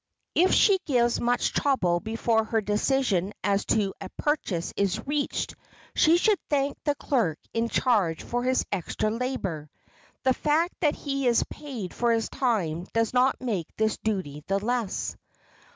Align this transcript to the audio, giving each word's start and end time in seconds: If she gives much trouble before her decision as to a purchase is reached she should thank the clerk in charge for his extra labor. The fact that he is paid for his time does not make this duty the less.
If 0.33 0.51
she 0.51 0.79
gives 0.87 1.19
much 1.21 1.53
trouble 1.53 1.99
before 1.99 2.43
her 2.45 2.59
decision 2.59 3.33
as 3.43 3.65
to 3.65 3.93
a 4.01 4.09
purchase 4.17 4.73
is 4.75 5.05
reached 5.05 5.53
she 5.93 6.17
should 6.17 6.39
thank 6.49 6.75
the 6.83 6.95
clerk 6.95 7.37
in 7.53 7.69
charge 7.69 8.23
for 8.23 8.41
his 8.41 8.65
extra 8.71 9.11
labor. 9.11 9.69
The 10.23 10.33
fact 10.33 10.73
that 10.79 10.95
he 10.95 11.27
is 11.27 11.43
paid 11.51 11.93
for 11.93 12.13
his 12.13 12.29
time 12.29 12.87
does 12.93 13.13
not 13.13 13.39
make 13.41 13.67
this 13.77 13.97
duty 13.99 14.43
the 14.47 14.57
less. 14.57 15.15